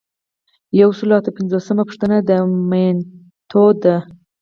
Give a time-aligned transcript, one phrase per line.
[0.81, 2.29] یو سل او اته پنځوسمه پوښتنه د
[2.69, 3.95] مینوټ ده.